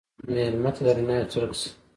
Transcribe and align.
مېلمه 0.33 0.71
ته 0.75 0.81
د 0.85 0.87
رڼا 0.97 1.15
یو 1.17 1.29
څرک 1.31 1.51
شه. 1.59 1.69